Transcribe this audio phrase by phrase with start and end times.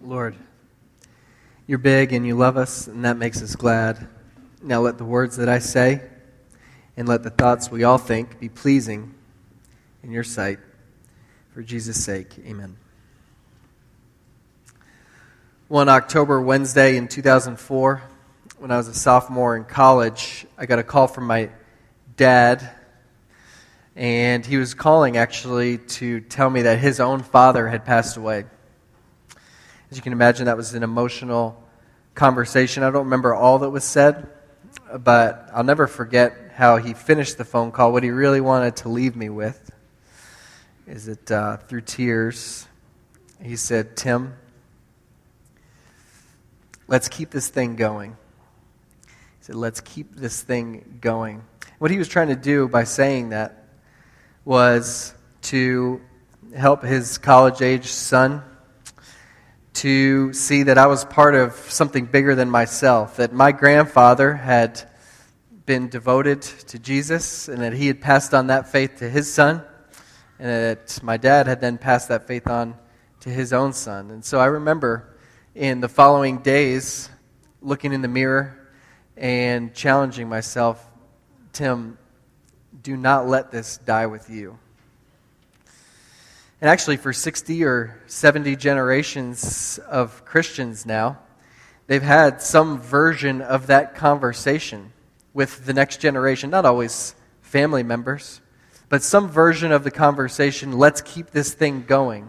[0.00, 0.36] Lord,
[1.66, 4.08] you're big and you love us, and that makes us glad.
[4.62, 6.02] Now let the words that I say
[6.96, 9.14] and let the thoughts we all think be pleasing
[10.02, 10.58] in your sight.
[11.52, 12.76] For Jesus' sake, amen.
[15.68, 18.02] One October Wednesday in 2004,
[18.58, 21.50] when I was a sophomore in college, I got a call from my
[22.16, 22.68] dad
[23.98, 28.44] and he was calling actually to tell me that his own father had passed away.
[29.90, 31.62] As you can imagine, that was an emotional
[32.14, 32.82] conversation.
[32.82, 34.28] I don't remember all that was said,
[34.98, 37.92] but I'll never forget how he finished the phone call.
[37.92, 39.70] What he really wanted to leave me with
[40.86, 42.66] is that uh, through tears,
[43.42, 44.34] he said, Tim,
[46.86, 48.10] let's keep this thing going.
[49.06, 51.42] He said, let's keep this thing going.
[51.78, 53.68] What he was trying to do by saying that
[54.44, 56.02] was to
[56.54, 58.42] help his college age son
[59.78, 64.82] to see that I was part of something bigger than myself, that my grandfather had
[65.66, 69.62] been devoted to Jesus and that he had passed on that faith to his son,
[70.38, 72.74] and that my dad had then passed that faith on
[73.20, 74.10] to his own son.
[74.10, 75.16] And so I remember
[75.54, 77.08] in the following days
[77.60, 78.68] looking in the mirror
[79.16, 80.84] and challenging myself
[81.52, 81.98] Tim,
[82.82, 84.58] do not let this die with you.
[86.60, 91.18] And actually, for 60 or 70 generations of Christians now,
[91.86, 94.92] they've had some version of that conversation
[95.32, 98.40] with the next generation, not always family members,
[98.88, 100.72] but some version of the conversation.
[100.72, 102.28] Let's keep this thing going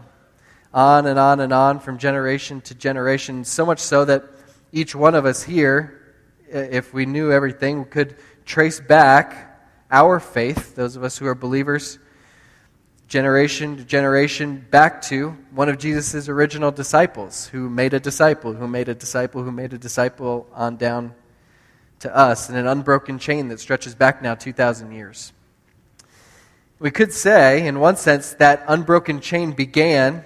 [0.75, 4.25] on and on and on from generation to generation, so much so that
[4.71, 6.13] each one of us here,
[6.47, 8.15] if we knew everything, could
[8.45, 9.59] trace back
[9.89, 11.97] our faith, those of us who are believers,
[13.09, 18.67] generation to generation, back to one of Jesus' original disciples who made a disciple, who
[18.67, 21.15] made a disciple, who made a disciple on down
[21.99, 25.33] to us in an unbroken chain that stretches back now 2,000 years.
[26.77, 30.23] We could say, in one sense, that unbroken chain began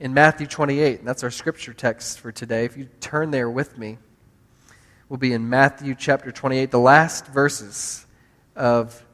[0.00, 2.64] in Matthew 28, and that's our scripture text for today.
[2.64, 3.96] If you turn there with me,
[5.08, 8.04] we'll be in Matthew chapter 28, the last verses
[8.56, 9.04] of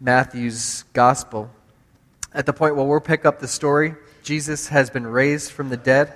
[0.00, 1.48] Matthew's gospel.
[2.32, 5.76] At the point where we'll pick up the story, Jesus has been raised from the
[5.76, 6.12] dead.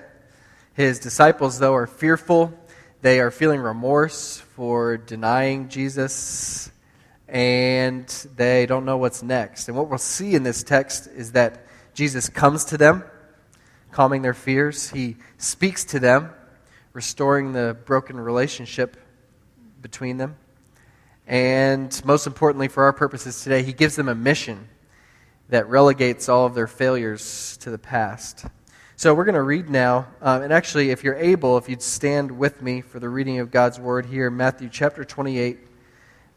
[0.73, 2.57] His disciples, though, are fearful.
[3.03, 6.71] They are feeling remorse for denying Jesus,
[7.27, 9.67] and they don't know what's next.
[9.67, 13.03] And what we'll see in this text is that Jesus comes to them,
[13.91, 14.91] calming their fears.
[14.91, 16.31] He speaks to them,
[16.93, 18.97] restoring the broken relationship
[19.83, 20.37] between them.
[21.27, 24.69] And most importantly, for our purposes today, he gives them a mission
[25.49, 28.47] that relegates all of their failures to the past.
[28.97, 30.07] So we're going to read now.
[30.23, 33.51] Um, and actually, if you're able, if you'd stand with me for the reading of
[33.51, 35.59] God's word here, Matthew chapter 28,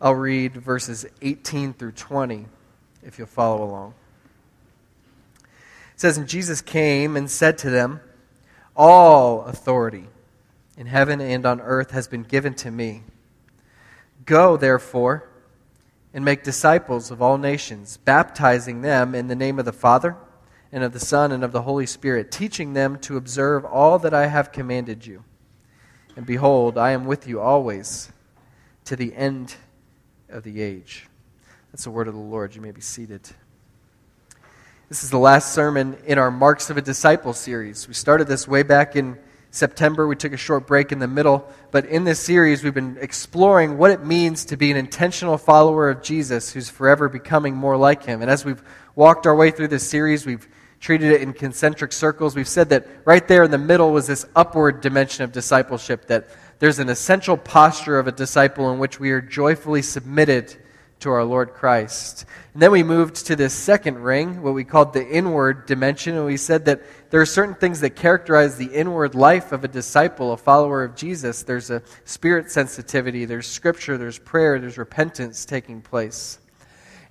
[0.02, 2.46] I'll read verses 18 through 20,
[3.04, 3.94] if you'll follow along.
[5.94, 8.02] It says, And Jesus came and said to them,
[8.76, 10.08] All authority
[10.78, 13.04] in heaven and on earth has been given to me.
[14.26, 15.27] Go, therefore,
[16.14, 20.16] and make disciples of all nations, baptizing them in the name of the Father,
[20.72, 24.14] and of the Son, and of the Holy Spirit, teaching them to observe all that
[24.14, 25.24] I have commanded you.
[26.16, 28.12] And behold, I am with you always
[28.86, 29.56] to the end
[30.30, 31.08] of the age.
[31.72, 32.56] That's the word of the Lord.
[32.56, 33.22] You may be seated.
[34.90, 37.88] This is the last sermon in our Marks of a Disciple series.
[37.88, 39.20] We started this way back in
[39.52, 40.08] September.
[40.08, 41.48] We took a short break in the middle.
[41.72, 45.90] But in this series, we've been exploring what it means to be an intentional follower
[45.90, 48.22] of Jesus who's forever becoming more like him.
[48.22, 48.62] And as we've
[48.96, 50.48] walked our way through this series, we've
[50.80, 52.36] treated it in concentric circles.
[52.36, 56.28] We've said that right there in the middle was this upward dimension of discipleship, that
[56.60, 60.56] there's an essential posture of a disciple in which we are joyfully submitted
[61.00, 62.26] to our Lord Christ.
[62.54, 66.26] And then we moved to this second ring, what we called the inward dimension, and
[66.26, 70.34] we said that there are certain things that characterize the inward life of a disciple,
[70.34, 71.44] a follower of Jesus.
[71.44, 76.40] There's a spirit sensitivity, there's scripture, there's prayer, there's repentance taking place.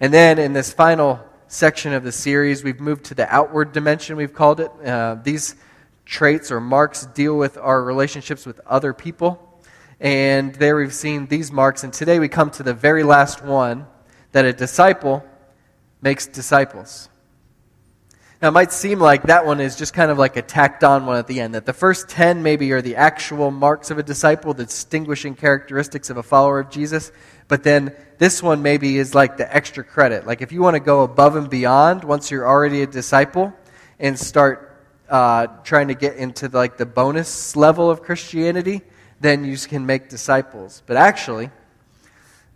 [0.01, 4.17] And then in this final section of the series, we've moved to the outward dimension,
[4.17, 4.71] we've called it.
[4.85, 5.55] Uh, these
[6.05, 9.46] traits or marks deal with our relationships with other people.
[10.01, 11.85] And there we've seen these marks.
[11.85, 13.87] And today we come to the very last one
[14.33, 15.25] that a disciple
[16.03, 17.09] makes disciples.
[18.43, 21.07] Now, it might seem like that one is just kind of like a tacked on
[21.07, 24.03] one at the end, that the first 10 maybe are the actual marks of a
[24.03, 27.13] disciple, the distinguishing characteristics of a follower of Jesus,
[27.49, 30.27] but then this one maybe is like the extra credit.
[30.27, 33.55] Like if you want to go above and beyond once you're already a disciple
[33.99, 38.83] and start uh, trying to get into like the bonus level of Christianity,
[39.21, 40.83] then you can make disciples.
[40.87, 41.51] But actually,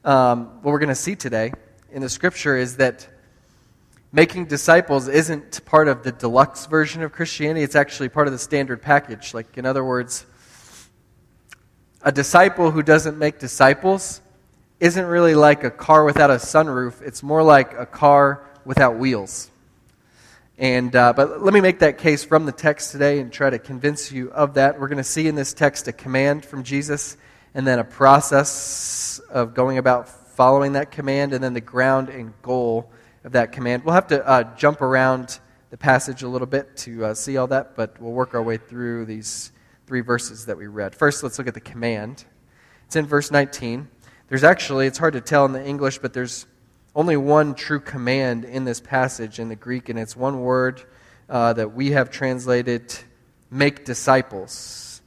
[0.04, 1.52] um, what we're going to see today
[1.90, 3.08] in the scripture is that
[4.12, 8.38] making disciples isn't part of the deluxe version of Christianity, it's actually part of the
[8.38, 9.34] standard package.
[9.34, 10.26] Like, in other words,
[12.02, 14.20] a disciple who doesn't make disciples
[14.80, 19.50] isn't really like a car without a sunroof, it's more like a car without wheels.
[20.60, 23.58] And, uh, but let me make that case from the text today and try to
[23.58, 24.78] convince you of that.
[24.78, 27.16] We're going to see in this text a command from Jesus
[27.54, 32.34] and then a process of going about following that command and then the ground and
[32.42, 32.92] goal
[33.24, 33.86] of that command.
[33.86, 35.40] We'll have to uh, jump around
[35.70, 38.58] the passage a little bit to uh, see all that, but we'll work our way
[38.58, 39.52] through these
[39.86, 40.94] three verses that we read.
[40.94, 42.26] First, let's look at the command.
[42.84, 43.88] It's in verse 19.
[44.28, 46.44] There's actually, it's hard to tell in the English, but there's
[46.94, 50.82] only one true command in this passage in the Greek, and it's one word
[51.28, 52.92] uh, that we have translated
[53.50, 55.02] make disciples.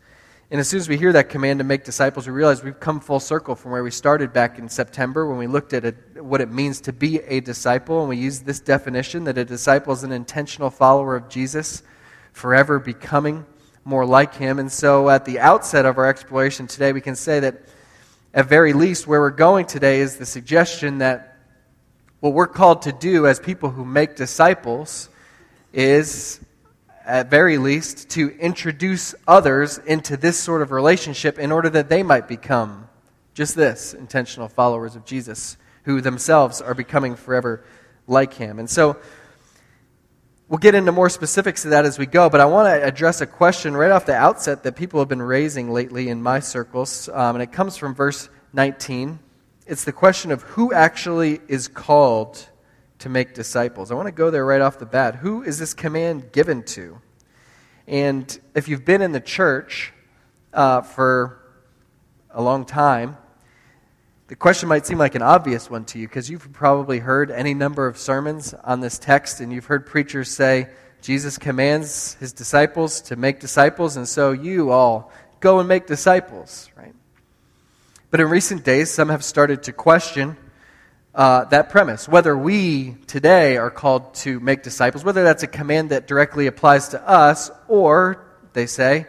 [0.50, 3.00] And as soon as we hear that command to make disciples, we realize we've come
[3.00, 6.42] full circle from where we started back in September when we looked at it, what
[6.42, 8.02] it means to be a disciple.
[8.02, 11.82] And we used this definition that a disciple is an intentional follower of Jesus,
[12.34, 13.46] forever becoming
[13.84, 14.60] more like him.
[14.60, 17.64] And so at the outset of our exploration today, we can say that
[18.34, 21.33] at very least, where we're going today is the suggestion that
[22.24, 25.10] what we're called to do as people who make disciples
[25.74, 26.40] is
[27.06, 32.02] at very least, to introduce others into this sort of relationship in order that they
[32.02, 32.88] might become
[33.34, 37.66] just this intentional followers of Jesus, who themselves are becoming forever
[38.08, 38.58] like him.
[38.58, 38.96] And so,
[40.48, 43.20] we'll get into more specifics of that as we go, but I want to address
[43.20, 47.10] a question right off the outset that people have been raising lately in my circles,
[47.10, 49.20] um, and it comes from verse 19.
[49.66, 52.50] It's the question of who actually is called
[53.00, 53.92] to make disciples.
[53.92, 55.16] I want to go there right off the bat.
[55.16, 57.00] Who is this command given to?
[57.88, 59.94] And if you've been in the church
[60.54, 61.40] uh, for
[62.30, 63.18] a long time,
[64.28, 67.54] the question might seem like an obvious one to you because you've probably heard any
[67.54, 70.70] number of sermons on this text, and you've heard preachers say,
[71.02, 75.12] Jesus commands his disciples to make disciples, and so you all
[75.42, 76.96] go and make disciples, right?
[78.14, 80.38] But in recent days, some have started to question
[81.16, 82.08] uh, that premise.
[82.08, 86.90] Whether we today are called to make disciples, whether that's a command that directly applies
[86.90, 88.24] to us, or,
[88.54, 89.08] they say,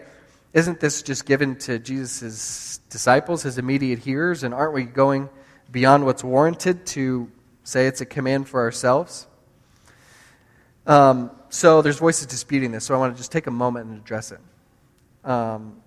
[0.55, 5.29] isn't this just given to Jesus' disciples, his immediate hearers, and aren't we going
[5.71, 7.31] beyond what's warranted to
[7.62, 9.27] say it's a command for ourselves?
[10.87, 14.01] Um, so there's voices disputing this, so I want to just take a moment and
[14.01, 14.41] address it.
[15.29, 15.83] Um,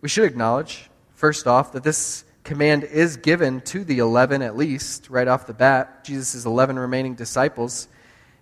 [0.00, 5.10] we should acknowledge, first off, that this command is given to the 11 at least,
[5.10, 7.88] right off the bat, Jesus' 11 remaining disciples.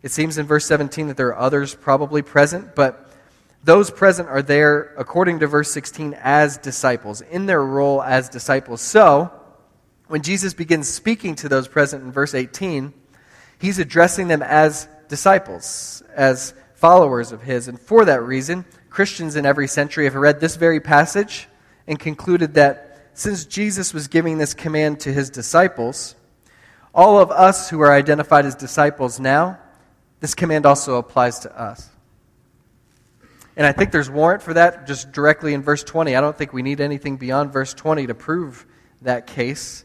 [0.01, 3.11] It seems in verse 17 that there are others probably present, but
[3.65, 8.81] those present are there, according to verse 16, as disciples, in their role as disciples.
[8.81, 9.33] So,
[10.07, 12.95] when Jesus begins speaking to those present in verse 18,
[13.59, 17.67] he's addressing them as disciples, as followers of his.
[17.67, 21.49] And for that reason, Christians in every century have read this very passage
[21.89, 22.86] and concluded that
[23.17, 26.15] since Jesus was giving this command to his disciples,
[26.95, 29.59] all of us who are identified as disciples now,
[30.21, 31.89] this command also applies to us.
[33.57, 36.15] And I think there's warrant for that just directly in verse 20.
[36.15, 38.67] I don't think we need anything beyond verse 20 to prove
[39.01, 39.85] that case.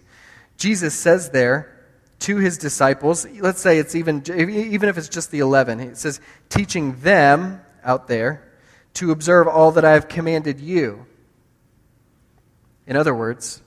[0.58, 1.88] Jesus says there
[2.20, 6.20] to his disciples, let's say it's even, even if it's just the 11, he says,
[6.50, 8.52] teaching them out there
[8.96, 11.06] to observe all that I have commanded you.
[12.92, 13.62] In other words,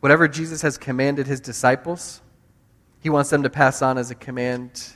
[0.00, 2.20] whatever Jesus has commanded his disciples,
[2.98, 4.88] he wants them to pass on as a command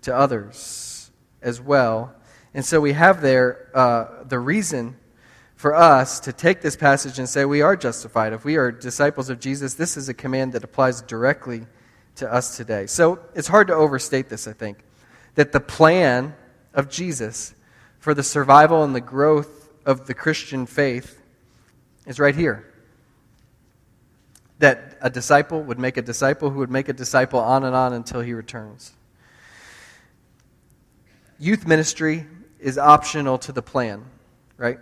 [0.00, 1.10] to others
[1.42, 2.14] as well.
[2.54, 4.96] And so we have there uh, the reason
[5.54, 8.32] for us to take this passage and say we are justified.
[8.32, 11.66] If we are disciples of Jesus, this is a command that applies directly
[12.14, 12.86] to us today.
[12.86, 14.78] So it's hard to overstate this, I think,
[15.34, 16.34] that the plan
[16.72, 17.54] of Jesus
[17.98, 21.21] for the survival and the growth of the Christian faith
[22.06, 22.66] is right here.
[24.58, 27.92] That a disciple would make a disciple who would make a disciple on and on
[27.92, 28.92] until he returns.
[31.38, 32.26] Youth ministry
[32.60, 34.04] is optional to the plan,
[34.56, 34.78] right?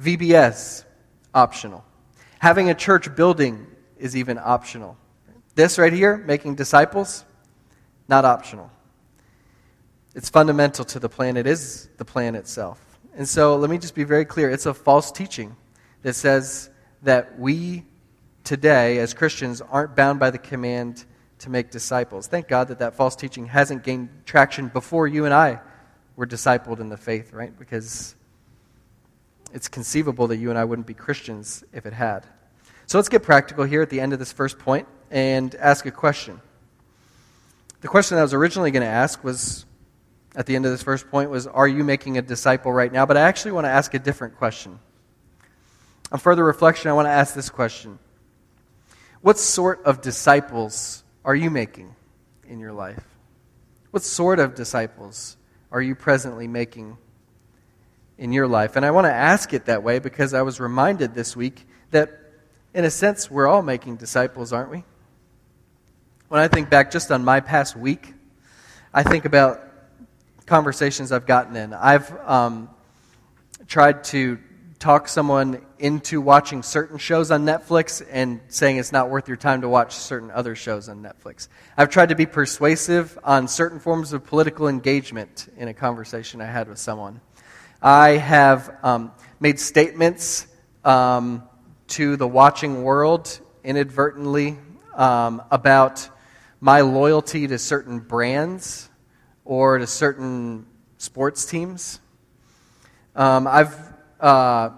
[0.00, 0.84] VBS,
[1.34, 1.84] optional.
[2.38, 3.66] Having a church building
[3.98, 4.96] is even optional.
[5.54, 7.24] This right here, making disciples,
[8.08, 8.70] not optional.
[10.14, 11.36] It's fundamental to the plan.
[11.36, 12.80] It is the plan itself.
[13.16, 15.56] And so let me just be very clear it's a false teaching
[16.02, 16.70] that says
[17.02, 17.84] that we
[18.44, 21.04] today, as Christians, aren't bound by the command
[21.40, 22.26] to make disciples.
[22.26, 25.60] Thank God that that false teaching hasn't gained traction before you and I
[26.16, 27.56] were discipled in the faith, right?
[27.58, 28.16] Because
[29.52, 32.26] it's conceivable that you and I wouldn't be Christians if it had.
[32.86, 35.90] So let's get practical here at the end of this first point and ask a
[35.90, 36.40] question.
[37.80, 39.64] The question I was originally going to ask was
[40.34, 43.06] at the end of this first point was Are you making a disciple right now?
[43.06, 44.80] But I actually want to ask a different question.
[46.10, 47.98] On further reflection, I want to ask this question
[49.20, 51.94] What sort of disciples are you making
[52.46, 53.04] in your life?
[53.90, 55.36] What sort of disciples
[55.70, 56.96] are you presently making
[58.16, 58.76] in your life?
[58.76, 62.10] And I want to ask it that way because I was reminded this week that,
[62.72, 64.84] in a sense, we're all making disciples, aren't we?
[66.28, 68.14] When I think back just on my past week,
[68.92, 69.62] I think about
[70.46, 71.74] conversations I've gotten in.
[71.74, 72.70] I've um,
[73.66, 74.38] tried to
[74.78, 79.60] talk someone into watching certain shows on Netflix and saying it's not worth your time
[79.60, 81.48] to watch certain other shows on Netflix.
[81.76, 86.46] I've tried to be persuasive on certain forms of political engagement in a conversation I
[86.46, 87.20] had with someone.
[87.80, 90.46] I have um, made statements
[90.84, 91.42] um,
[91.88, 94.58] to the watching world inadvertently
[94.94, 96.08] um, about
[96.60, 98.88] my loyalty to certain brands
[99.44, 100.66] or to certain
[100.98, 102.00] sports teams.
[103.14, 103.76] Um, I've
[104.20, 104.70] uh,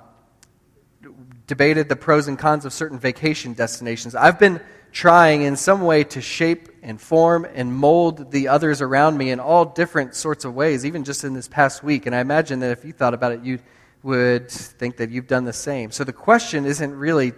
[1.51, 4.15] debated the pros and cons of certain vacation destinations.
[4.15, 4.61] I've been
[4.93, 9.41] trying in some way to shape and form and mold the others around me in
[9.41, 12.07] all different sorts of ways, even just in this past week.
[12.07, 13.59] And I imagine that if you thought about it, you
[14.05, 15.91] would think that you've done the same.
[15.91, 17.33] So the question isn't really,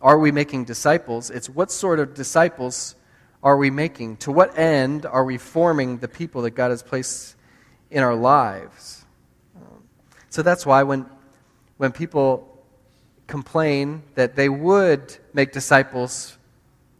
[0.00, 1.28] are we making disciples?
[1.28, 2.94] It's what sort of disciples
[3.42, 4.16] are we making?
[4.24, 7.36] To what end are we forming the people that God has placed
[7.90, 9.04] in our lives?
[10.30, 11.04] So that's why when,
[11.76, 12.53] when people
[13.26, 16.36] complain that they would make disciples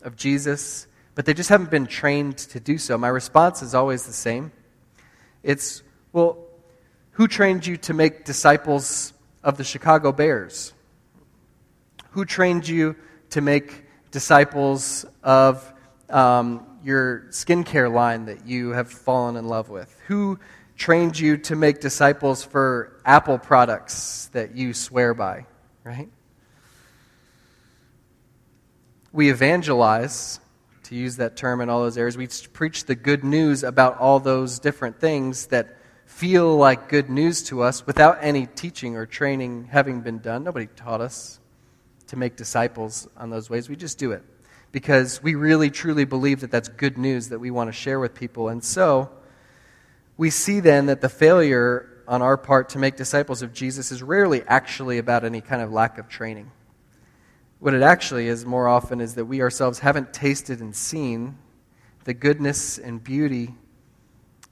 [0.02, 4.07] of Jesus, but they just haven't been trained to do so, my response is always
[4.07, 4.52] the same.
[5.43, 6.38] It's, well,
[7.12, 9.12] who trained you to make disciples
[9.43, 10.73] of the Chicago Bears?
[12.11, 12.97] Who trained you
[13.31, 15.73] to make disciples of
[16.09, 19.95] um, your skincare line that you have fallen in love with?
[20.07, 20.38] Who
[20.76, 25.47] trained you to make disciples for Apple products that you swear by,
[25.85, 26.09] right?
[29.14, 30.40] We evangelize,
[30.83, 32.16] to use that term in all those areas.
[32.16, 37.44] We preach the good news about all those different things that feel like good news
[37.44, 40.42] to us without any teaching or training having been done.
[40.42, 41.38] Nobody taught us
[42.09, 43.68] to make disciples on those ways.
[43.68, 44.25] We just do it
[44.73, 48.16] because we really truly believe that that's good news that we want to share with
[48.16, 48.49] people.
[48.49, 49.11] And so,
[50.16, 54.02] we see then that the failure on our part to make disciples of Jesus is
[54.02, 56.50] rarely actually about any kind of lack of training.
[57.64, 61.38] What it actually is more often is that we ourselves haven't tasted and seen
[62.04, 63.54] the goodness and beauty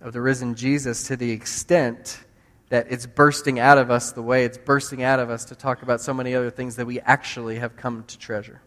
[0.00, 2.24] of the risen Jesus to the extent
[2.70, 5.82] that it's bursting out of us the way it's bursting out of us to talk
[5.82, 8.62] about so many other things that we actually have come to treasure.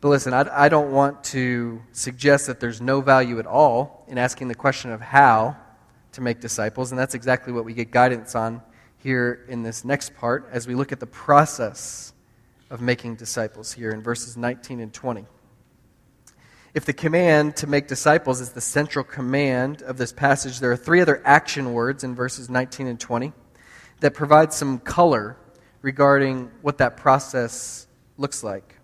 [0.00, 4.18] But listen, I, I don't want to suggest that there's no value at all in
[4.18, 5.56] asking the question of how
[6.10, 8.60] to make disciples, and that's exactly what we get guidance on
[9.02, 12.12] here in this next part as we look at the process
[12.70, 15.26] of making disciples here in verses 19 and 20.
[16.72, 20.76] If the command to make disciples is the central command of this passage, there are
[20.76, 23.32] three other action words in verses 19 and 20
[24.00, 25.36] that provide some color
[25.82, 27.88] regarding what that process
[28.18, 28.76] looks like.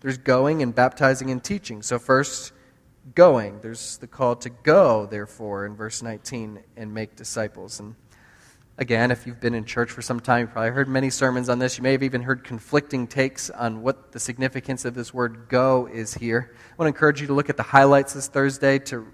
[0.00, 1.82] There's going and baptizing and teaching.
[1.82, 2.52] So, first,
[3.14, 3.60] going.
[3.60, 7.80] There's the call to go, therefore, in verse 19, and make disciples.
[7.80, 7.94] And
[8.78, 11.58] again, if you've been in church for some time, you've probably heard many sermons on
[11.58, 11.78] this.
[11.78, 15.88] You may have even heard conflicting takes on what the significance of this word go
[15.92, 16.52] is here.
[16.54, 19.06] I want to encourage you to look at the highlights this Thursday to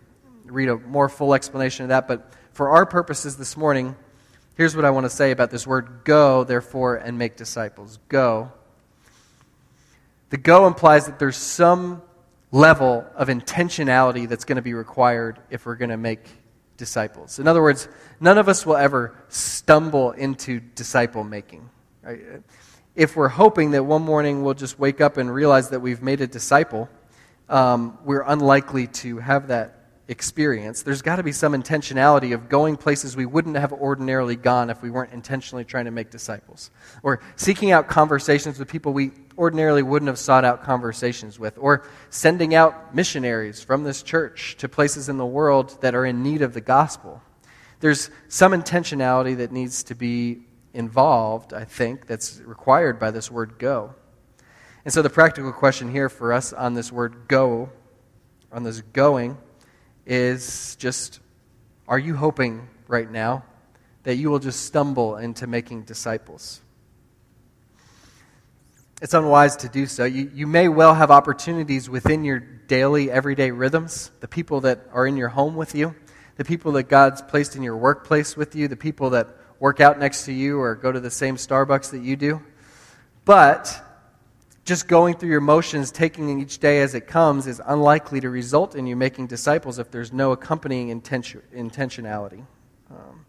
[0.44, 2.08] read a more full explanation of that.
[2.08, 3.96] But for our purposes this morning,
[4.56, 7.98] here's what I want to say about this word go, therefore, and make disciples.
[8.08, 8.52] Go
[10.30, 12.02] the go implies that there's some
[12.52, 16.24] level of intentionality that's going to be required if we're going to make
[16.80, 17.38] disciples.
[17.38, 17.88] In other words,
[18.20, 21.68] none of us will ever stumble into disciple making.
[22.02, 22.20] Right?
[22.96, 26.22] If we're hoping that one morning we'll just wake up and realize that we've made
[26.22, 26.88] a disciple,
[27.50, 29.79] um, we're unlikely to have that
[30.10, 30.82] experience.
[30.82, 34.82] There's got to be some intentionality of going places we wouldn't have ordinarily gone if
[34.82, 36.72] we weren't intentionally trying to make disciples.
[37.04, 41.56] Or seeking out conversations with people we ordinarily wouldn't have sought out conversations with.
[41.58, 46.24] Or sending out missionaries from this church to places in the world that are in
[46.24, 47.22] need of the gospel.
[47.78, 50.42] There's some intentionality that needs to be
[50.74, 53.94] involved, I think, that's required by this word go.
[54.84, 57.70] And so the practical question here for us on this word go,
[58.50, 59.38] on this going,
[60.10, 61.20] is just
[61.86, 63.44] are you hoping right now
[64.02, 66.60] that you will just stumble into making disciples?
[69.00, 70.04] It's unwise to do so.
[70.04, 75.06] You, you may well have opportunities within your daily, everyday rhythms, the people that are
[75.06, 75.94] in your home with you,
[76.36, 79.28] the people that God's placed in your workplace with you, the people that
[79.60, 82.42] work out next to you or go to the same Starbucks that you do.
[83.24, 83.80] But
[84.70, 88.76] just going through your motions, taking each day as it comes, is unlikely to result
[88.76, 92.46] in you making disciples if there's no accompanying intention, intentionality.
[92.88, 93.26] Um,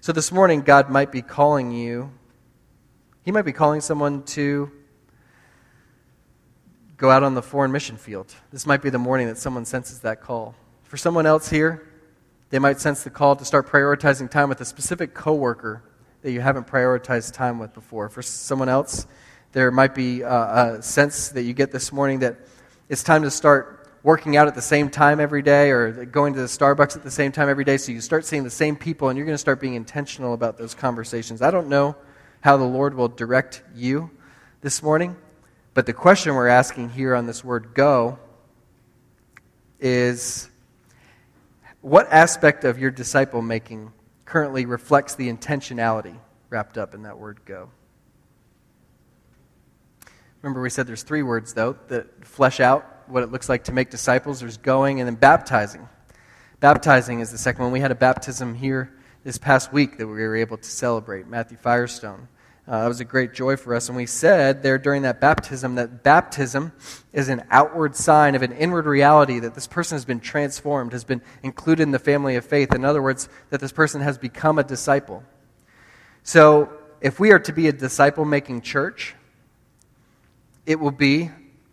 [0.00, 2.10] so this morning, God might be calling you,
[3.26, 4.72] He might be calling someone to
[6.96, 8.34] go out on the foreign mission field.
[8.50, 10.54] This might be the morning that someone senses that call.
[10.84, 11.86] For someone else here,
[12.48, 15.82] they might sense the call to start prioritizing time with a specific coworker
[16.22, 18.08] that you haven't prioritized time with before.
[18.08, 19.06] For someone else,
[19.52, 22.36] there might be a, a sense that you get this morning that
[22.88, 26.40] it's time to start working out at the same time every day or going to
[26.40, 29.08] the Starbucks at the same time every day so you start seeing the same people
[29.08, 31.42] and you're going to start being intentional about those conversations.
[31.42, 31.96] I don't know
[32.40, 34.10] how the Lord will direct you
[34.60, 35.16] this morning.
[35.74, 38.18] But the question we're asking here on this word go
[39.78, 40.50] is
[41.80, 43.92] what aspect of your disciple making
[44.24, 46.16] currently reflects the intentionality
[46.50, 47.70] wrapped up in that word go?
[50.42, 53.72] Remember, we said there's three words, though, that flesh out what it looks like to
[53.72, 54.40] make disciples.
[54.40, 55.88] There's going and then baptizing.
[56.60, 57.72] Baptizing is the second one.
[57.72, 58.92] We had a baptism here
[59.22, 62.28] this past week that we were able to celebrate, Matthew Firestone.
[62.66, 63.88] Uh, that was a great joy for us.
[63.88, 66.72] And we said there during that baptism that baptism
[67.12, 71.04] is an outward sign of an inward reality that this person has been transformed, has
[71.04, 72.74] been included in the family of faith.
[72.74, 75.24] In other words, that this person has become a disciple.
[76.22, 79.16] So, if we are to be a disciple making church,
[80.70, 81.28] it will be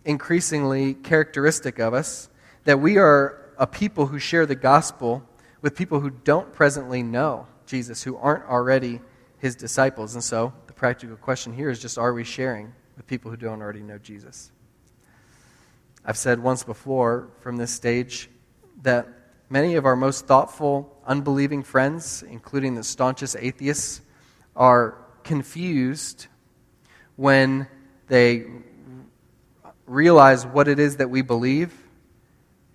[0.06, 2.30] increasingly characteristic of us
[2.64, 5.22] that we are a people who share the gospel
[5.62, 9.00] with people who don't presently know Jesus, who aren't already
[9.38, 10.16] his disciples.
[10.16, 13.62] And so, the practical question here is just are we sharing with people who don't
[13.62, 14.52] already know Jesus?
[16.04, 18.32] I've said once before from this stage
[18.82, 19.08] that
[19.48, 24.02] many of our most thoughtful, unbelieving friends, including the staunchest atheists,
[24.56, 26.26] are confused
[27.16, 27.68] when
[28.08, 28.46] they
[29.88, 31.74] realize what it is that we believe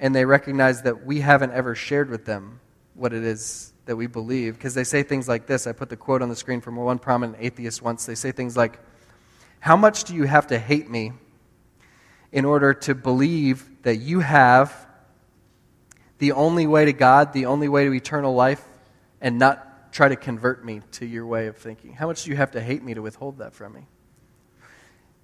[0.03, 2.59] and they recognize that we haven't ever shared with them
[2.95, 5.67] what it is that we believe because they say things like this.
[5.67, 8.05] I put the quote on the screen from one prominent atheist once.
[8.05, 8.81] They say things like,
[9.61, 11.13] How much do you have to hate me
[12.33, 14.75] in order to believe that you have
[16.19, 18.65] the only way to God, the only way to eternal life,
[19.21, 21.93] and not try to convert me to your way of thinking?
[21.93, 23.87] How much do you have to hate me to withhold that from me?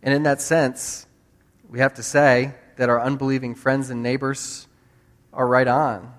[0.05, 1.08] And in that sense,
[1.69, 4.67] we have to say that our unbelieving friends and neighbors
[5.33, 6.13] are right on.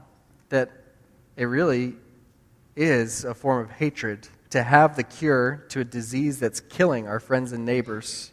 [0.50, 0.72] That
[1.36, 1.96] it really
[2.76, 7.20] is a form of hatred to have the cure to a disease that's killing our
[7.20, 8.32] friends and neighbors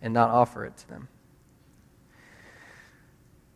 [0.00, 1.08] and not offer it to them.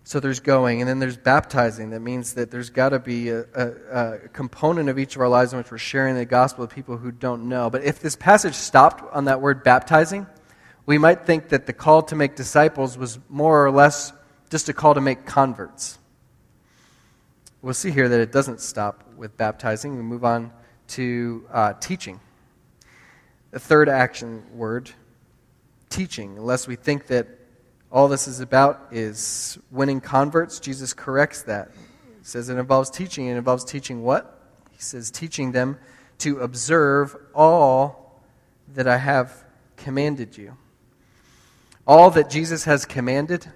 [0.04, 1.90] So there's going, and then there's baptizing.
[1.90, 5.28] That means that there's got to be a, a, a, component of each of our
[5.28, 7.70] lives in which we're sharing the gospel with people who don't know.
[7.70, 10.28] But if this passage stopped on that word baptizing,
[10.86, 14.12] we might think that the call to make disciples was more or less
[14.48, 15.98] just a call to make converts.
[17.60, 19.96] We'll see here that it doesn't stop with baptizing.
[19.96, 20.52] We move on
[20.88, 22.20] to uh, teaching.
[23.50, 24.90] The third action word,
[25.90, 26.38] teaching.
[26.38, 27.26] Unless we think that
[27.90, 31.72] all this is about is winning converts, Jesus corrects that.
[32.18, 33.26] He says it involves teaching.
[33.26, 34.40] It involves teaching what?
[34.70, 35.78] He says, teaching them
[36.18, 38.22] to observe all
[38.74, 39.44] that I have
[39.76, 40.56] commanded you.
[41.86, 43.46] All that Jesus has commanded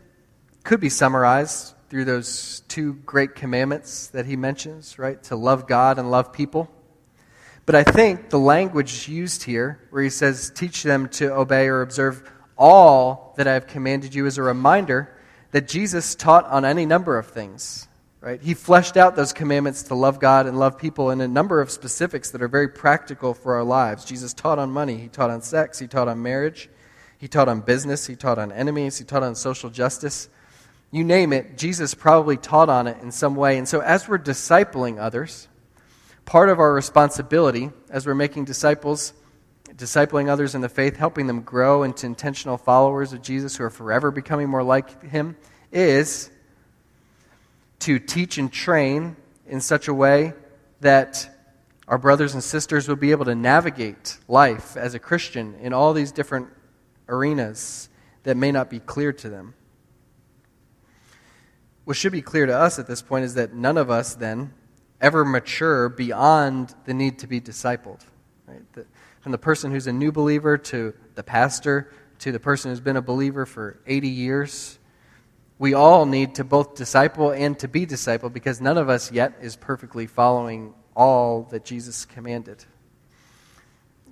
[0.63, 5.21] could be summarized through those two great commandments that he mentions, right?
[5.25, 6.71] To love God and love people.
[7.67, 11.83] But I think the language used here, where he says, teach them to obey or
[11.83, 12.23] observe
[12.57, 15.17] all that I have commanded you, is a reminder
[15.51, 17.89] that Jesus taught on any number of things.
[18.21, 18.41] Right?
[18.41, 21.71] He fleshed out those commandments to love God and love people in a number of
[21.71, 24.05] specifics that are very practical for our lives.
[24.05, 26.69] Jesus taught on money, he taught on sex, he taught on marriage,
[27.21, 30.29] he taught on business, he taught on enemies, he taught on social justice
[30.93, 33.59] you name it, Jesus probably taught on it in some way.
[33.59, 35.47] And so, as we're discipling others,
[36.25, 39.13] part of our responsibility as we're making disciples,
[39.77, 43.71] discipling others in the faith, helping them grow into intentional followers of Jesus who are
[43.71, 45.37] forever becoming more like him,
[45.71, 46.29] is
[47.81, 50.33] to teach and train in such a way
[50.81, 51.37] that
[51.87, 55.93] our brothers and sisters will be able to navigate life as a Christian in all
[55.93, 56.49] these different
[57.11, 57.89] arenas
[58.23, 59.55] that may not be clear to them.
[61.85, 64.53] what should be clear to us at this point is that none of us then
[65.01, 68.01] ever mature beyond the need to be discipled.
[68.47, 68.63] Right?
[68.75, 68.87] The,
[69.21, 72.97] from the person who's a new believer to the pastor to the person who's been
[72.97, 74.79] a believer for 80 years,
[75.59, 79.35] we all need to both disciple and to be discipled because none of us yet
[79.41, 82.65] is perfectly following all that Jesus commanded.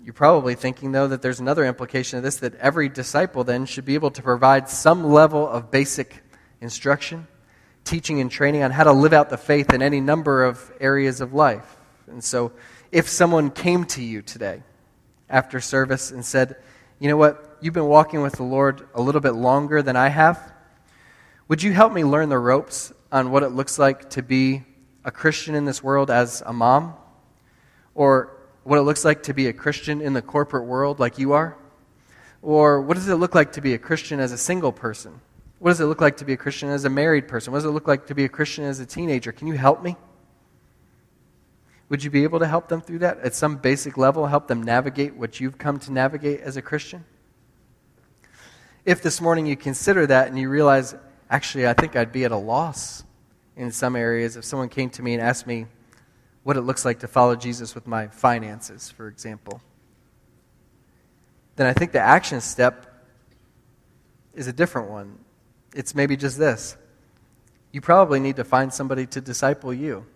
[0.05, 3.85] You're probably thinking, though, that there's another implication of this that every disciple then should
[3.85, 6.23] be able to provide some level of basic
[6.61, 7.27] instruction,
[7.85, 11.21] teaching, and training on how to live out the faith in any number of areas
[11.21, 11.77] of life.
[12.07, 12.53] And so,
[12.91, 14.63] if someone came to you today
[15.29, 16.57] after service and said,
[16.99, 17.59] You know what?
[17.61, 20.53] You've been walking with the Lord a little bit longer than I have.
[21.49, 24.65] Would you help me learn the ropes on what it looks like to be
[25.05, 26.95] a Christian in this world as a mom?
[27.95, 28.38] Or
[28.69, 31.57] what it looks like to be a Christian in the corporate world like you are?
[32.43, 35.23] Or what does it look like to be a Christian as a single person?
[35.59, 37.51] What does it look like to be a Christian as a married person?
[37.51, 39.33] What does it look like to be a Christian as a teenager?
[39.33, 39.97] Can you help me?
[41.89, 44.63] Would you be able to help them through that at some basic level, help them
[44.63, 47.07] navigate what you've come to navigate as a Christian?
[48.85, 50.95] If this morning you consider that and you realize,
[51.31, 53.03] actually, I think I'd be at a loss
[53.57, 55.69] in some areas if someone came to me and asked me
[56.49, 59.61] what it looks like to follow Jesus with my finances, for example,
[61.57, 63.05] then I think the action step
[64.33, 65.19] is a different one.
[65.75, 66.75] It's maybe just this
[67.71, 70.07] you probably need to find somebody to disciple you.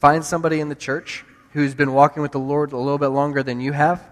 [0.00, 3.44] Find somebody in the church who's been walking with the Lord a little bit longer
[3.44, 4.02] than you have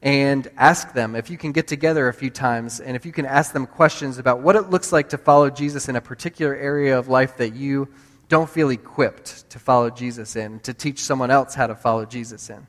[0.00, 3.26] and ask them if you can get together a few times and if you can
[3.26, 6.96] ask them questions about what it looks like to follow Jesus in a particular area
[6.96, 7.88] of life that you
[8.30, 12.48] don't feel equipped to follow Jesus in, to teach someone else how to follow Jesus
[12.48, 12.66] in.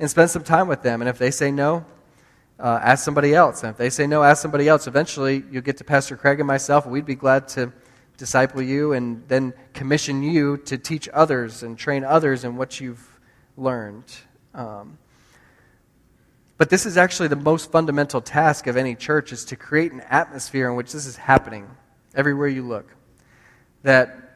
[0.00, 1.00] And spend some time with them.
[1.00, 1.86] And if they say no,
[2.58, 3.62] uh, ask somebody else.
[3.62, 4.88] And if they say no, ask somebody else.
[4.88, 7.72] Eventually, you'll get to Pastor Craig and myself, and we'd be glad to
[8.16, 13.20] disciple you, and then commission you to teach others and train others in what you've
[13.56, 14.04] learned.
[14.52, 14.98] Um,
[16.56, 20.00] but this is actually the most fundamental task of any church is to create an
[20.00, 21.70] atmosphere in which this is happening
[22.16, 22.92] everywhere you look.
[23.84, 24.27] That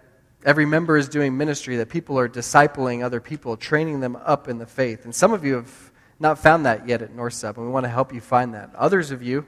[0.45, 4.59] every member is doing ministry, that people are discipling other people, training them up in
[4.59, 5.05] the faith.
[5.05, 7.85] And some of you have not found that yet at North Sub, and we want
[7.85, 8.75] to help you find that.
[8.77, 9.47] Others of you,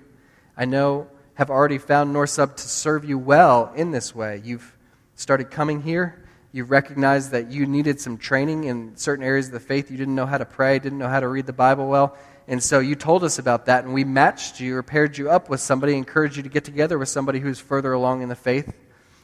[0.56, 4.40] I know, have already found North Sub to serve you well in this way.
[4.44, 4.76] You've
[5.14, 6.24] started coming here.
[6.52, 9.90] You've recognized that you needed some training in certain areas of the faith.
[9.90, 12.16] You didn't know how to pray, didn't know how to read the Bible well.
[12.46, 15.48] And so you told us about that, and we matched you or paired you up
[15.48, 18.72] with somebody, encouraged you to get together with somebody who's further along in the faith.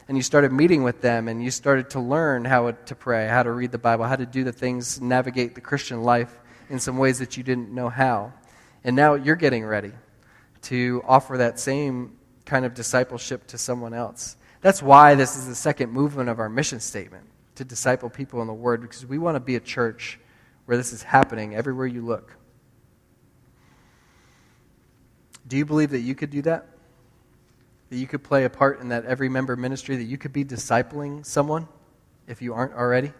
[0.07, 3.43] And you started meeting with them, and you started to learn how to pray, how
[3.43, 6.37] to read the Bible, how to do the things, navigate the Christian life
[6.69, 8.33] in some ways that you didn't know how.
[8.83, 9.91] And now you're getting ready
[10.63, 14.35] to offer that same kind of discipleship to someone else.
[14.61, 18.47] That's why this is the second movement of our mission statement to disciple people in
[18.47, 20.19] the Word, because we want to be a church
[20.65, 22.35] where this is happening everywhere you look.
[25.47, 26.67] Do you believe that you could do that?
[27.91, 30.45] That you could play a part in that every member ministry, that you could be
[30.45, 31.67] discipling someone
[32.25, 33.11] if you aren't already?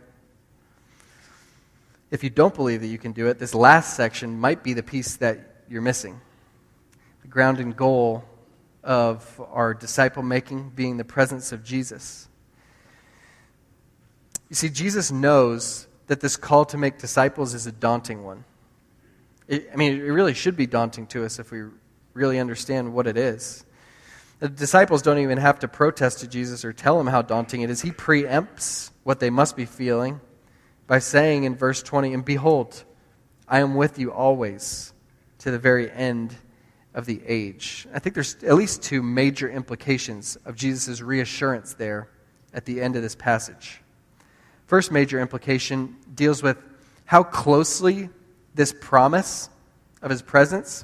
[2.09, 4.81] If you don't believe that you can do it, this last section might be the
[4.81, 6.21] piece that you're missing
[7.21, 8.23] the ground and goal
[8.81, 12.29] of our disciple making being the presence of Jesus.
[14.49, 18.45] You see, Jesus knows that this call to make disciples is a daunting one.
[19.49, 21.63] It, I mean, it really should be daunting to us if we
[22.13, 23.65] really understand what it is.
[24.41, 27.69] The disciples don't even have to protest to Jesus or tell him how daunting it
[27.69, 27.79] is.
[27.79, 30.19] He preempts what they must be feeling
[30.87, 32.83] by saying in verse 20, And behold,
[33.47, 34.93] I am with you always
[35.39, 36.35] to the very end
[36.95, 37.85] of the age.
[37.93, 42.09] I think there's at least two major implications of Jesus' reassurance there
[42.51, 43.79] at the end of this passage.
[44.65, 46.57] First major implication deals with
[47.05, 48.09] how closely
[48.55, 49.51] this promise
[50.01, 50.83] of his presence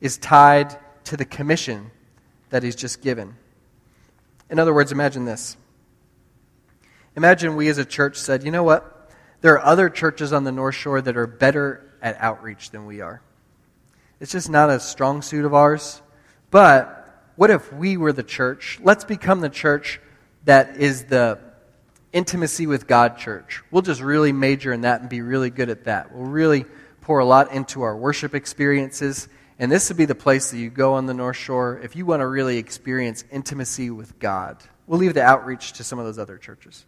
[0.00, 1.90] is tied to the commission
[2.50, 3.36] that he's just given.
[4.50, 5.56] In other words, imagine this.
[7.16, 9.10] Imagine we as a church said, you know what?
[9.40, 13.00] There are other churches on the North Shore that are better at outreach than we
[13.00, 13.22] are.
[14.20, 16.02] It's just not a strong suit of ours.
[16.50, 18.78] But what if we were the church?
[18.82, 20.00] Let's become the church
[20.44, 21.38] that is the
[22.12, 23.62] intimacy with God church.
[23.70, 26.14] We'll just really major in that and be really good at that.
[26.14, 26.64] We'll really
[27.00, 29.28] pour a lot into our worship experiences.
[29.64, 32.04] And this would be the place that you go on the North Shore if you
[32.04, 34.62] want to really experience intimacy with God.
[34.86, 36.84] We'll leave the outreach to some of those other churches.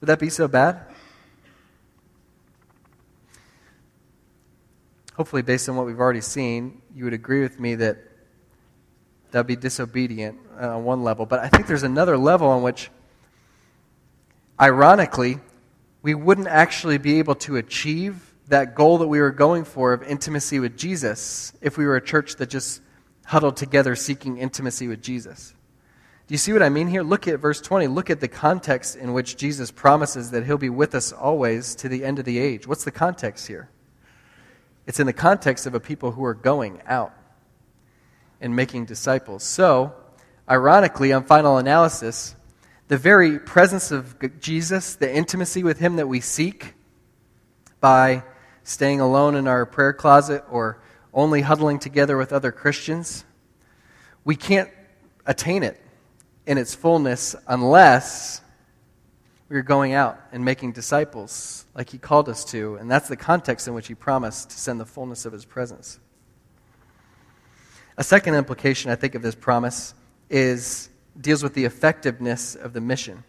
[0.00, 0.86] Would that be so bad?
[5.14, 7.98] hopefully, based on what we've already seen, you would agree with me that
[9.32, 11.26] That would be disobedient uh, on one level.
[11.26, 12.92] But I think there's another level on which,
[14.60, 15.40] ironically,
[16.00, 20.02] we wouldn't actually be able to achieve that goal that we were going for of
[20.02, 22.82] intimacy with Jesus if we were a church that just
[23.26, 25.54] huddled together seeking intimacy with Jesus.
[26.26, 27.02] Do you see what I mean here?
[27.02, 27.88] Look at verse 20.
[27.88, 31.88] Look at the context in which Jesus promises that he'll be with us always to
[31.88, 32.66] the end of the age.
[32.66, 33.68] What's the context here?
[34.86, 37.14] It's in the context of a people who are going out
[38.40, 39.44] and making disciples.
[39.44, 39.94] So,
[40.48, 42.34] ironically, on final analysis,
[42.88, 46.74] the very presence of Jesus, the intimacy with him that we seek
[47.80, 48.24] by
[48.64, 50.80] staying alone in our prayer closet or
[51.12, 53.24] only huddling together with other Christians,
[54.24, 54.70] we can't
[55.26, 55.80] attain it
[56.46, 58.40] in its fullness unless
[59.48, 62.76] we're going out and making disciples like he called us to.
[62.76, 66.00] And that's the context in which he promised to send the fullness of his presence.
[67.98, 69.94] A second implication, I think, of this promise
[70.30, 70.88] is
[71.20, 73.24] deals with the effectiveness of the mission.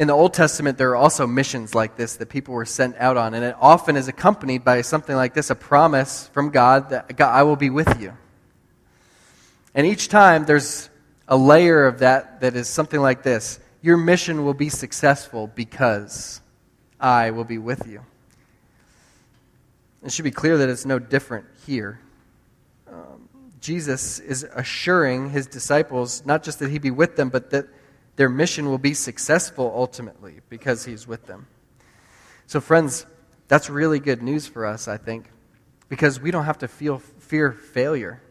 [0.00, 3.18] In the Old Testament, there are also missions like this that people were sent out
[3.18, 7.14] on, and it often is accompanied by something like this a promise from God that
[7.18, 8.16] God, I will be with you.
[9.74, 10.88] And each time there's
[11.28, 16.40] a layer of that that is something like this Your mission will be successful because
[16.98, 18.00] I will be with you.
[20.02, 22.00] It should be clear that it's no different here.
[22.90, 23.28] Um,
[23.60, 27.66] Jesus is assuring his disciples not just that he be with them, but that
[28.16, 31.46] their mission will be successful ultimately because he's with them.
[32.46, 33.06] So, friends,
[33.48, 35.30] that's really good news for us, I think,
[35.88, 38.22] because we don't have to feel fear failure.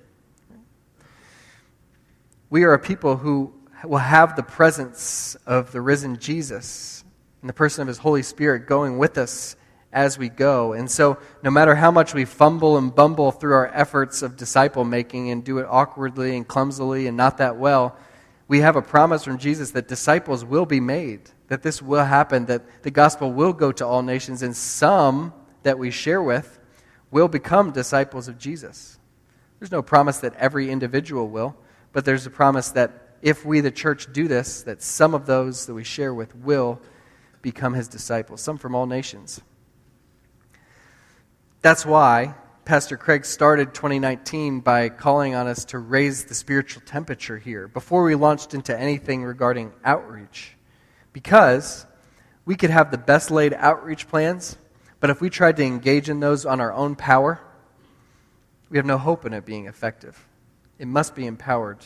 [2.50, 7.04] We are a people who will have the presence of the risen Jesus
[7.42, 9.56] and the person of his Holy Spirit going with us
[9.92, 10.74] as we go.
[10.74, 14.84] And so, no matter how much we fumble and bumble through our efforts of disciple
[14.84, 17.98] making and do it awkwardly and clumsily and not that well,
[18.50, 22.48] we have a promise from Jesus that disciples will be made, that this will happen,
[22.48, 25.34] that the gospel will go to all nations, and some
[25.64, 26.60] that we share with
[27.12, 29.00] will become disciples of Jesus.
[29.60, 31.56] There's no promise that every individual will.
[31.92, 35.66] But there's a promise that if we, the church, do this, that some of those
[35.66, 36.82] that we share with will
[37.42, 39.42] become his disciples, some from all nations.
[41.62, 42.36] That's why
[42.70, 48.04] Pastor Craig started 2019 by calling on us to raise the spiritual temperature here before
[48.04, 50.56] we launched into anything regarding outreach.
[51.12, 51.88] Because
[52.46, 54.56] we could have the best laid outreach plans,
[55.00, 57.42] but if we tried to engage in those on our own power,
[58.70, 60.28] we have no hope in it being effective.
[60.78, 61.84] It must be empowered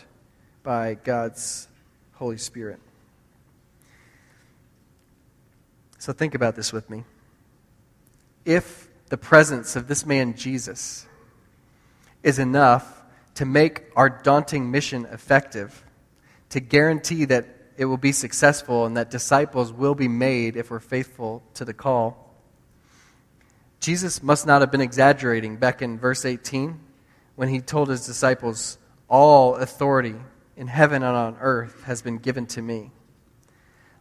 [0.64, 1.70] by God's
[2.16, 2.82] Holy Spirit.
[5.98, 7.06] So think about this with me.
[8.44, 11.06] If the presence of this man Jesus
[12.24, 13.04] is enough
[13.36, 15.86] to make our daunting mission effective,
[16.50, 17.46] to guarantee that
[17.78, 21.76] it will be successful and that disciples will be made if we're faithful to the
[21.76, 22.34] call,
[23.80, 26.80] Jesus must not have been exaggerating back in verse 18
[27.36, 30.16] when he told his disciples, all authority
[30.58, 32.90] in heaven and on earth has been given to me.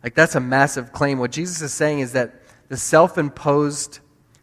[0.02, 1.18] Like, that's a massive claim.
[1.18, 4.00] What Jesus is saying is that the self imposed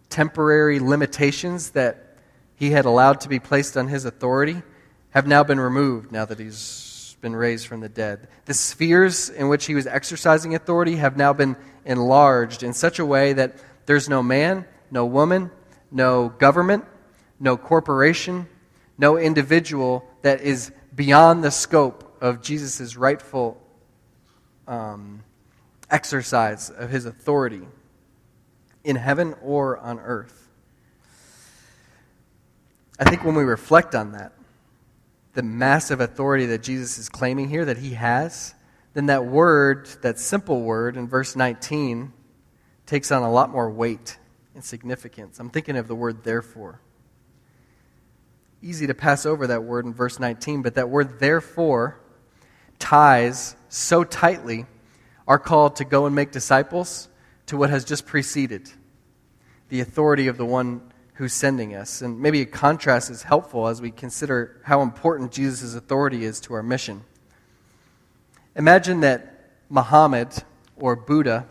[0.10, 2.17] temporary limitations that
[2.56, 4.62] he had allowed to be placed on his authority
[5.12, 8.28] have now been removed now that he's been raised from the dead.
[8.45, 13.06] The spheres in which he was exercising authority have now been enlarged in such a
[13.06, 15.52] way that there's no man, no woman,
[15.91, 16.86] no government,
[17.39, 18.48] no corporation,
[18.98, 23.62] no individual that is beyond the scope of Jesus' rightful
[24.67, 25.24] um,
[25.89, 27.65] exercise of his authority
[28.83, 30.49] in heaven or on earth.
[32.99, 34.33] I think when we reflect on that,
[35.33, 38.55] the massive authority that Jesus is claiming here that he has,
[38.93, 42.11] then that word, that simple word in verse 19,
[42.85, 44.17] takes on a lot more weight
[44.55, 45.39] and significance.
[45.39, 46.81] I'm thinking of the word therefore
[48.61, 51.99] easy to pass over that word in verse 19, but that word therefore
[52.77, 54.65] ties so tightly
[55.27, 57.07] our call to go and make disciples
[57.49, 58.71] to what has just preceded
[59.69, 60.81] the authority of the one
[61.13, 62.01] who's sending us.
[62.01, 66.55] And maybe a contrast is helpful as we consider how important Jesus' authority is to
[66.55, 67.03] our mission.
[68.55, 70.29] Imagine that Muhammad
[70.77, 71.45] or Buddha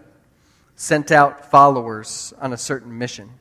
[0.75, 3.39] sent out followers on a certain mission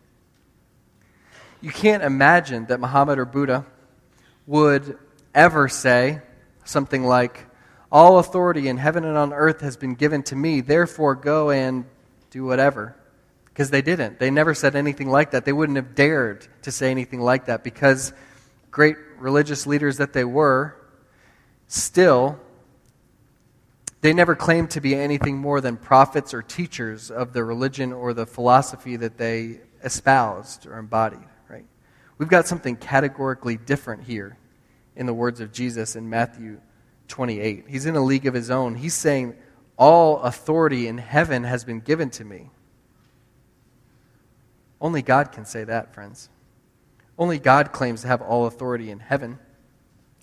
[1.62, 3.66] you can't imagine that Muhammad or Buddha
[4.46, 4.98] would
[5.34, 6.22] ever say
[6.64, 7.46] something like,
[7.92, 11.86] All authority in heaven and on earth has been given to me, therefore go and
[12.30, 12.96] do whatever.
[13.46, 14.20] Because they didn't.
[14.20, 15.46] They never said anything like that.
[15.46, 18.14] They wouldn't have dared to say anything like that because
[18.70, 20.78] great religious leaders that they were,
[21.68, 22.40] Still,
[24.00, 28.14] they never claimed to be anything more than prophets or teachers of the religion or
[28.14, 31.66] the philosophy that they espoused or embodied, right?
[32.18, 34.38] We've got something categorically different here
[34.96, 36.62] in the words of Jesus in Matthew
[37.10, 37.66] 28.
[37.68, 38.76] He's in a league of his own.
[38.76, 39.36] He's saying,
[39.78, 42.50] All authority in heaven has been given to me.
[44.82, 46.30] Only God can say that, friends.
[47.18, 49.40] Only God claims to have all authority in heaven.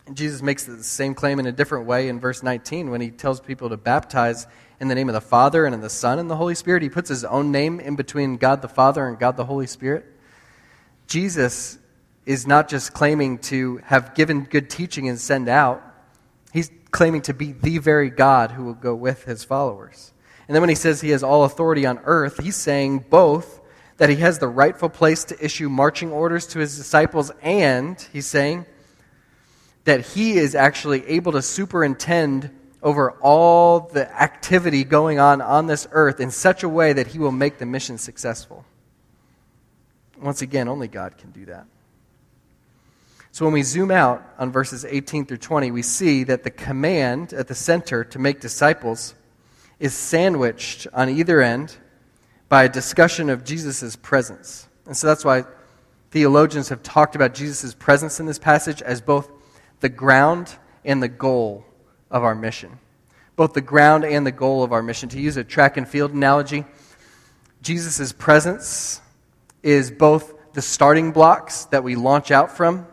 [0.07, 3.11] And Jesus makes the same claim in a different way in verse 19 when he
[3.11, 4.47] tells people to baptize
[4.81, 6.83] in the name of the Father and in the Son and the Holy Spirit.
[6.83, 10.05] He puts his own name in between God the Father and God the Holy Spirit.
[11.07, 11.79] Jesus
[12.27, 15.83] is not just claiming to have given good teaching and send out,
[16.53, 20.13] he's claiming to be the very God who will go with his followers.
[20.47, 23.61] And then when he says he has all authority on earth, he's saying both
[23.97, 28.27] that he has the rightful place to issue marching orders to his disciples, and he's
[28.27, 28.65] saying
[29.83, 35.89] that he is actually able to superintend over all the activity going on on this
[35.91, 38.65] earth in such a way that he will make the mission successful.
[40.21, 41.67] Once again, only God can do that.
[43.35, 47.33] So when we zoom out on verses 18 through 20, we see that the command
[47.33, 49.17] at the center to make disciples
[49.81, 51.77] is sandwiched on either end
[52.49, 54.69] by a discussion of Jesus' presence.
[54.87, 55.47] And so that's why
[56.13, 59.29] theologians have talked about Jesus' presence in this passage as both
[59.81, 61.65] the ground and the goal
[62.13, 62.79] of our mission.
[63.35, 65.09] Both the ground and the goal of our mission.
[65.09, 66.67] To use a track and field analogy,
[67.63, 69.01] Jesus' presence
[69.65, 72.87] is both the starting blocks that we launch out from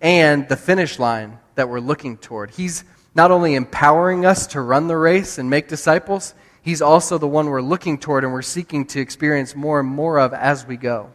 [0.00, 2.50] and the finish line that we're looking toward.
[2.50, 2.84] He's
[3.14, 7.46] not only empowering us to run the race and make disciples, He's also the one
[7.46, 11.10] we're looking toward and we're seeking to experience more and more of as we go.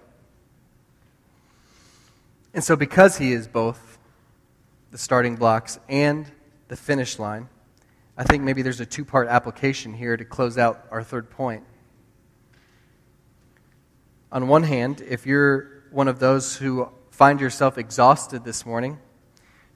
[2.54, 4.00] And so, because He is both
[4.91, 6.26] the starting blocks and
[6.67, 7.50] the finish line,
[8.17, 11.63] I think maybe there's a two part application here to close out our third point.
[14.32, 18.99] On one hand, if you're one of those who find yourself exhausted this morning,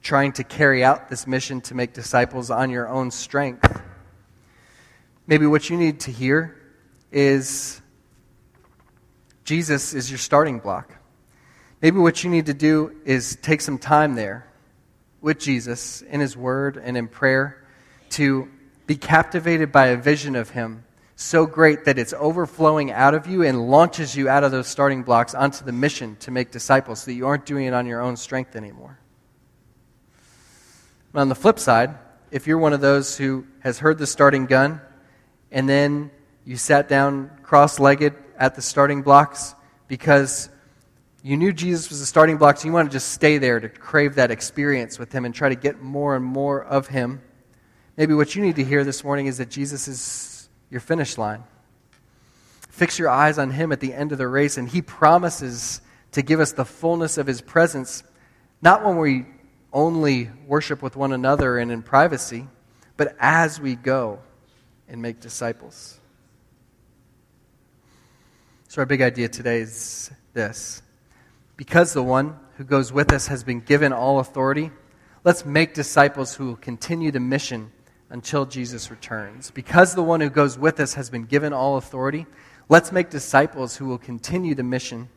[0.02, 3.80] trying to carry out this mission to make disciples on your own strength,
[5.26, 6.54] maybe what you need to hear
[7.10, 7.80] is
[9.42, 10.94] Jesus is your starting block.
[11.80, 14.46] Maybe what you need to do is take some time there
[15.22, 17.66] with Jesus in His Word and in prayer
[18.10, 18.50] to
[18.86, 20.84] be captivated by a vision of Him
[21.20, 25.02] so great that it's overflowing out of you and launches you out of those starting
[25.02, 28.00] blocks onto the mission to make disciples so that you aren't doing it on your
[28.00, 28.98] own strength anymore.
[31.14, 31.94] On the flip side,
[32.30, 34.80] if you're one of those who has heard the starting gun
[35.50, 36.10] and then
[36.46, 39.54] you sat down cross legged at the starting blocks
[39.88, 40.48] because
[41.22, 43.68] you knew Jesus was the starting blocks, so you want to just stay there to
[43.68, 47.20] crave that experience with Him and try to get more and more of Him.
[47.98, 50.39] Maybe what you need to hear this morning is that Jesus is
[50.70, 51.42] your finish line.
[52.68, 55.80] Fix your eyes on Him at the end of the race, and He promises
[56.12, 58.02] to give us the fullness of His presence,
[58.62, 59.26] not when we
[59.72, 62.46] only worship with one another and in privacy,
[62.96, 64.20] but as we go
[64.88, 65.98] and make disciples.
[68.68, 70.82] So, our big idea today is this
[71.56, 74.70] because the one who goes with us has been given all authority,
[75.24, 77.72] let's make disciples who will continue the mission
[78.10, 79.50] until Jesus returns.
[79.50, 82.26] Because the one who goes with us has been given all authority,
[82.68, 85.08] let's make disciples who will continue the mission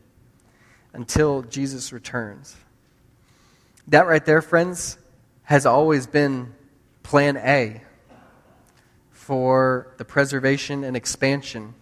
[0.92, 2.56] until Jesus returns.
[3.88, 4.96] That right there, friends,
[5.42, 6.54] has always been
[7.02, 7.82] plan A
[9.10, 11.74] for the preservation and expansion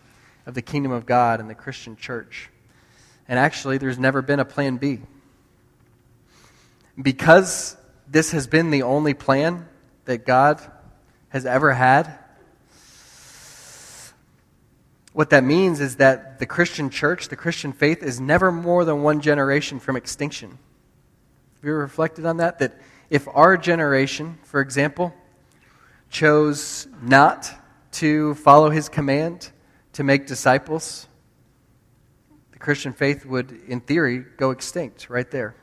[0.46, 2.51] of the kingdom of God and the Christian church.
[3.29, 5.01] And actually, there's never been a plan B.
[7.01, 7.76] Because
[8.09, 9.68] this has been the only plan
[10.05, 10.61] that God
[11.33, 12.18] has ever had,
[15.14, 19.03] what that means is that the Christian church, the Christian faith, is never more than
[19.03, 20.51] one generation from extinction.
[20.51, 22.59] Have you reflected on that?
[22.59, 22.78] That
[23.09, 25.14] if our generation, for example,
[26.11, 27.51] chose not
[27.93, 29.51] to follow his command
[29.95, 31.09] to make disciples,
[32.53, 35.55] the Christian faith would, in theory, go extinct right there.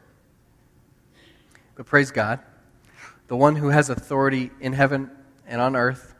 [1.76, 2.40] But praise God,
[3.28, 5.12] the one who has authority in heaven
[5.50, 6.14] and on earth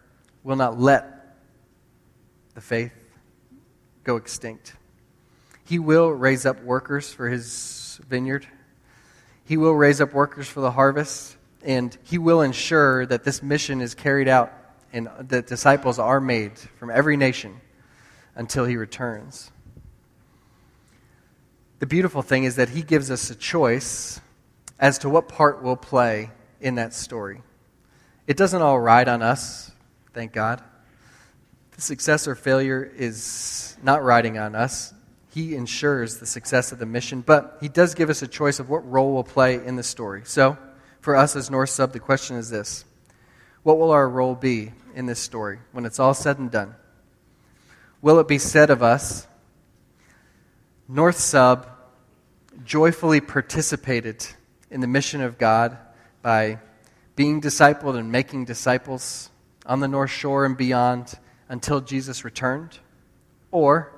[0.44, 1.38] will not let
[2.56, 2.92] the faith
[4.04, 4.74] go extinct.
[5.64, 8.48] He will raise up workers for his vineyard.
[9.46, 13.82] He will raise up workers for the harvest and he will ensure that this mission
[13.82, 14.52] is carried out
[14.92, 17.62] and that disciples are made from every nation
[18.36, 19.52] until he returns.
[21.78, 24.20] The beautiful thing is that he gives us a choice
[24.80, 27.44] as to what part we'll play in that story.
[28.30, 29.72] It doesn't all ride on us,
[30.14, 30.62] thank God.
[31.72, 34.94] The success or failure is not riding on us.
[35.32, 38.70] He ensures the success of the mission, but He does give us a choice of
[38.70, 40.22] what role we'll play in the story.
[40.26, 40.60] So,
[41.02, 42.86] for us as North Sub, the question is this
[43.64, 46.76] What will our role be in this story when it's all said and done?
[48.00, 49.26] Will it be said of us,
[50.88, 51.66] North Sub
[52.64, 54.24] joyfully participated
[54.70, 55.80] in the mission of God
[56.22, 56.60] by
[57.20, 59.30] being discipled and making disciples
[59.66, 62.80] on the North Shore and beyond until Jesus returned?
[63.52, 63.92] Or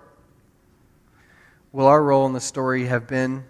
[1.71, 3.43] will our role in the story have been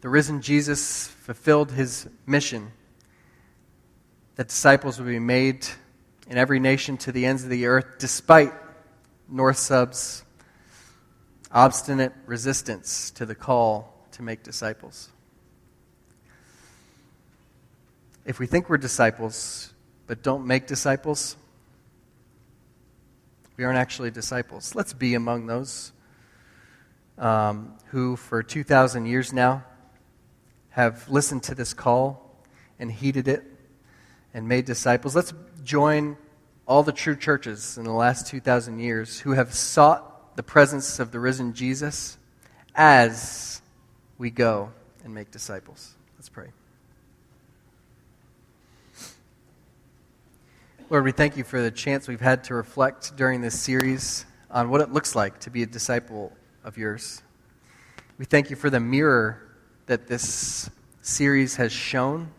[0.00, 2.72] the risen Jesus fulfilled his mission
[4.34, 5.64] that disciples would be made
[6.26, 8.52] in every nation to the ends of the earth, despite
[9.28, 10.24] North Sub's
[11.52, 15.10] obstinate resistance to the call to make disciples.
[18.24, 19.72] If we think we're disciples
[20.06, 21.36] but don't make disciples,
[23.56, 24.74] we aren't actually disciples.
[24.74, 25.92] Let's be among those
[27.18, 29.64] um, who, for 2,000 years now,
[30.70, 32.42] have listened to this call
[32.78, 33.44] and heeded it
[34.32, 35.14] and made disciples.
[35.14, 36.16] Let's join
[36.66, 41.12] all the true churches in the last 2,000 years who have sought the presence of
[41.12, 42.18] the risen Jesus
[42.74, 43.62] as
[44.18, 44.72] we go
[45.04, 45.94] and make disciples.
[46.16, 46.48] Let's pray.
[50.94, 54.70] Lord, we thank you for the chance we've had to reflect during this series on
[54.70, 56.32] what it looks like to be a disciple
[56.62, 57.20] of yours.
[58.16, 59.42] We thank you for the mirror
[59.86, 60.70] that this
[61.02, 62.30] series has shown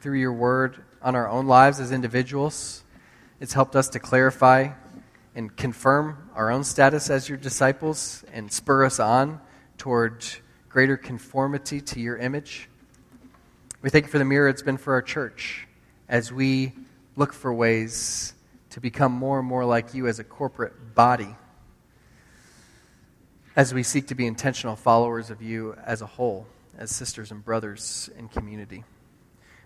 [0.00, 2.82] through your word on our own lives as individuals.
[3.38, 4.70] It's helped us to clarify
[5.36, 9.40] and confirm our own status as your disciples and spur us on
[9.78, 10.26] toward
[10.68, 12.68] greater conformity to your image.
[13.82, 15.68] We thank you for the mirror it's been for our church
[16.08, 16.72] as we
[17.16, 18.34] look for ways
[18.70, 21.34] to become more and more like you as a corporate body,
[23.56, 26.46] as we seek to be intentional followers of you as a whole,
[26.76, 28.84] as sisters and brothers in community.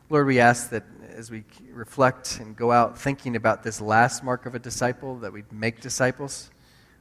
[0.09, 0.84] Lord, we ask that
[1.16, 5.32] as we reflect and go out thinking about this last mark of a disciple, that
[5.32, 6.51] we'd make disciples.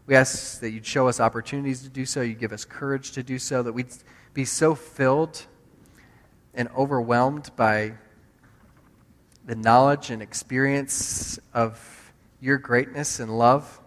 [0.08, 3.22] We ask that you'd show us opportunities to do so, you'd give us courage to
[3.22, 3.94] do so, that we'd
[4.34, 5.46] be so filled
[6.56, 7.94] and overwhelmed by
[9.50, 13.82] the knowledge and experience of your greatness and love,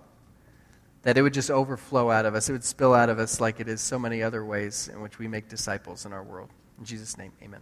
[1.02, 2.48] that it would just overflow out of us.
[2.48, 5.20] It would spill out of us like it is so many other ways in which
[5.20, 6.50] we make disciples in our world.
[6.80, 7.60] In Jesus' name, amen.